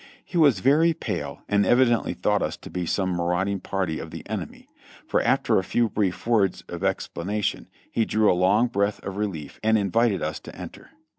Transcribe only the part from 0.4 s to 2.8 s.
very pale and evidently thought us to